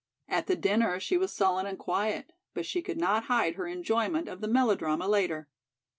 At 0.27 0.47
the 0.47 0.55
dinner 0.55 0.99
she 0.99 1.15
was 1.15 1.31
sullen 1.31 1.67
and 1.67 1.77
quiet, 1.77 2.33
but 2.55 2.65
she 2.65 2.81
could 2.81 2.97
not 2.97 3.25
hide 3.25 3.53
her 3.53 3.67
enjoyment 3.67 4.27
of 4.27 4.41
the 4.41 4.47
melodrama 4.47 5.07
later. 5.07 5.47